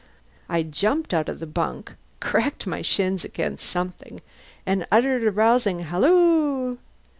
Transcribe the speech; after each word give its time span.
I 0.49 0.63
jumped 0.63 1.13
out 1.13 1.29
of 1.29 1.37
the 1.39 1.45
bunk, 1.45 1.91
cracked 2.19 2.65
my 2.65 2.81
shins 2.81 3.23
against 3.23 3.69
something, 3.69 4.21
and 4.65 4.87
uttered 4.91 5.21
a 5.23 5.29
rousing 5.29 5.81
halloo. 5.81 6.79